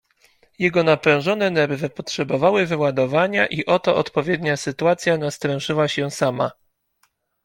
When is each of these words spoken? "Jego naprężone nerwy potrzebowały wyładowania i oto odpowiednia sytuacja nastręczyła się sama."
"Jego 0.59 0.83
naprężone 0.83 1.49
nerwy 1.51 1.89
potrzebowały 1.89 2.65
wyładowania 2.65 3.47
i 3.47 3.65
oto 3.65 3.95
odpowiednia 3.95 4.57
sytuacja 4.57 5.17
nastręczyła 5.17 5.87
się 5.87 6.11
sama." 6.11 6.51